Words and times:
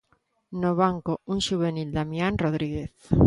No 0.61 0.71
banco 0.81 1.13
un 1.33 1.39
xuvenil, 1.47 1.89
Damián 1.97 2.35
Rodríguez. 2.43 2.89